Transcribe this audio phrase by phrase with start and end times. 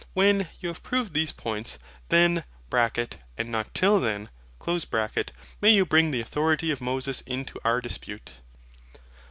[0.15, 1.77] When you have proved these points,
[2.09, 2.43] then
[3.37, 4.29] (and not till then)
[5.61, 8.39] may you bring the authority of Moses into our dispute.